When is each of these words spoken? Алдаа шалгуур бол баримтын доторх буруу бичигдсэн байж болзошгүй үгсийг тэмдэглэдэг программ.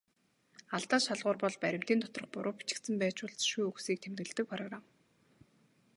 Алдаа 0.77 0.99
шалгуур 1.05 1.37
бол 1.43 1.55
баримтын 1.63 1.99
доторх 2.01 2.27
буруу 2.33 2.53
бичигдсэн 2.57 2.95
байж 2.99 3.17
болзошгүй 3.21 3.65
үгсийг 3.67 3.99
тэмдэглэдэг 4.01 4.45
программ. 4.51 4.83